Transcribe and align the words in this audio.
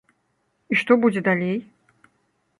І 0.73 0.79
што 0.79 0.97
будзе 1.03 1.23
далей? 1.29 1.57